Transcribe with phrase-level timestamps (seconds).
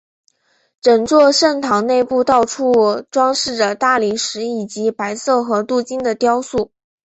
[0.81, 6.71] 整座圣堂内部到处装饰着大理石以及白色和镀金的雕塑。